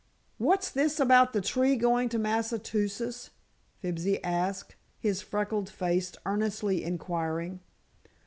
[0.39, 3.29] "What's this about the tree going to Massachusetts?"
[3.83, 7.59] Fibsy asked, his freckled face earnestly inquiring.